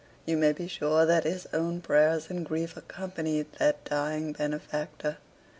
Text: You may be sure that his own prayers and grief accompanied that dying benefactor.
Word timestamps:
You 0.25 0.35
may 0.35 0.51
be 0.51 0.67
sure 0.67 1.05
that 1.05 1.25
his 1.25 1.45
own 1.53 1.79
prayers 1.79 2.31
and 2.31 2.43
grief 2.43 2.75
accompanied 2.75 3.51
that 3.59 3.85
dying 3.85 4.33
benefactor. 4.33 5.17